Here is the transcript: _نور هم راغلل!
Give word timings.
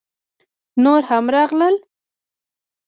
_نور 0.83 1.01
هم 1.09 1.25
راغلل! 1.35 1.75